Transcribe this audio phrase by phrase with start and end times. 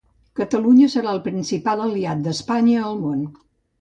[0.37, 3.21] Catalunya serà el principal aliat d’Espanya al Món